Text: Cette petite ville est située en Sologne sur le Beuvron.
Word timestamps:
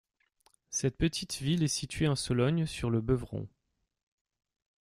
Cette 0.71 0.97
petite 0.97 1.37
ville 1.43 1.61
est 1.61 1.67
située 1.67 2.07
en 2.07 2.15
Sologne 2.15 2.65
sur 2.65 2.89
le 2.89 3.01
Beuvron. 3.01 3.47